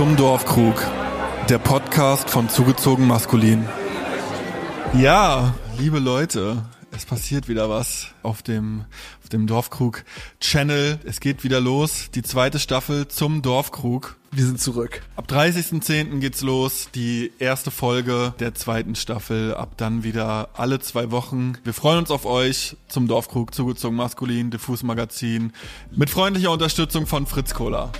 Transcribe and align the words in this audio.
zum 0.00 0.16
Dorfkrug, 0.16 0.82
der 1.50 1.58
Podcast 1.58 2.30
von 2.30 2.48
Zugezogen 2.48 3.06
Maskulin. 3.06 3.68
Ja, 4.94 5.54
liebe 5.78 5.98
Leute, 5.98 6.64
es 6.90 7.04
passiert 7.04 7.48
wieder 7.50 7.68
was 7.68 8.06
auf 8.22 8.40
dem, 8.40 8.86
auf 9.22 9.28
dem 9.28 9.46
Dorfkrug 9.46 10.04
Channel. 10.40 10.98
Es 11.04 11.20
geht 11.20 11.44
wieder 11.44 11.60
los, 11.60 12.10
die 12.14 12.22
zweite 12.22 12.58
Staffel 12.58 13.08
zum 13.08 13.42
Dorfkrug. 13.42 14.16
Wir 14.32 14.46
sind 14.46 14.58
zurück. 14.58 15.02
Ab 15.16 15.26
30.10. 15.28 16.20
geht's 16.20 16.40
los, 16.40 16.88
die 16.94 17.30
erste 17.38 17.70
Folge 17.70 18.32
der 18.40 18.54
zweiten 18.54 18.94
Staffel. 18.94 19.54
Ab 19.54 19.74
dann 19.76 20.02
wieder 20.02 20.48
alle 20.54 20.80
zwei 20.80 21.10
Wochen. 21.10 21.58
Wir 21.62 21.74
freuen 21.74 21.98
uns 21.98 22.10
auf 22.10 22.24
euch 22.24 22.74
zum 22.88 23.06
Dorfkrug, 23.06 23.54
zugezogen 23.54 23.98
maskulin, 23.98 24.50
diffus 24.50 24.82
Magazin, 24.82 25.52
mit 25.94 26.08
freundlicher 26.08 26.52
Unterstützung 26.52 27.06
von 27.06 27.26
Fritz 27.26 27.52
Kohler. 27.52 27.92